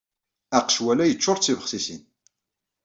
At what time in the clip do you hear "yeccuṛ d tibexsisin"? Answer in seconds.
1.07-2.01